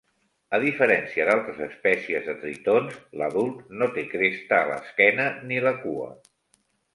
[0.57, 6.11] A diferència d'altres espècies de tritons, l'adult no té cresta a l'esquena ni la cua.